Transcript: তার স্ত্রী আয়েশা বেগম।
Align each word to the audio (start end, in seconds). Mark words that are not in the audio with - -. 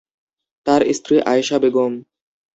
তার 0.67 0.81
স্ত্রী 0.97 1.15
আয়েশা 1.31 1.57
বেগম। 1.59 1.93